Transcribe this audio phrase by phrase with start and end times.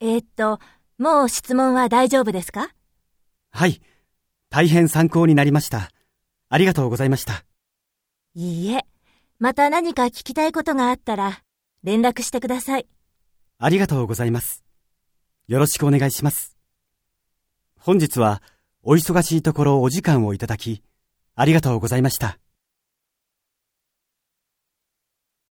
[0.00, 0.58] えー、っと、
[0.98, 2.68] もう質問は大丈夫ですか？
[3.50, 3.80] はい。
[4.50, 5.90] 大変参考になりました。
[6.48, 7.44] ありがとうございました。
[8.34, 8.84] いいえ、
[9.38, 11.42] また何か聞きたいことがあったら、
[11.82, 12.86] 連絡してください。
[13.58, 14.64] ありがとうございます。
[15.48, 16.58] よろしくお願いします。
[17.78, 18.42] 本日は、
[18.82, 20.82] お忙しいところお時間をいただき、
[21.34, 22.38] ありがとうございました。